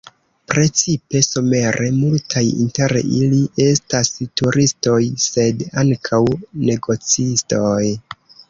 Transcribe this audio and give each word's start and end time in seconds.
Precipe 0.51 1.19
somere 1.25 1.89
multaj 1.97 2.43
inter 2.63 2.95
ili 3.01 3.43
estas 3.67 4.11
turistoj, 4.41 4.99
sed 5.27 5.63
ankaŭ 5.83 6.23
negocistoj. 6.71 7.81